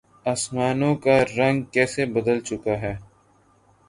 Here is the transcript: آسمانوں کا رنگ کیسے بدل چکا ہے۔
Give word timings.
آسمانوں 0.25 0.95
کا 0.95 1.15
رنگ 1.37 1.57
کیسے 1.73 2.05
بدل 2.05 2.39
چکا 2.39 2.75
ہے۔ 2.81 2.93